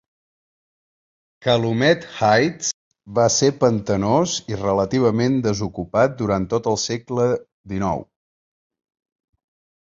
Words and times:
Calumet 1.47 2.07
Heights 2.19 2.71
va 3.19 3.25
ser 3.35 3.49
pantanós 3.65 4.33
i 4.53 4.57
relativament 4.63 5.37
desocupat 5.49 6.17
durant 6.23 6.49
tot 6.55 6.71
el 6.73 6.81
segle 6.87 7.29
XIX. 7.75 8.03